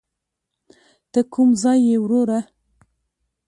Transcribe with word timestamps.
ته 1.11 1.19
کوم 1.33 1.49
ځای 1.61 1.79
یې 1.89 1.97
وروره. 2.01 2.39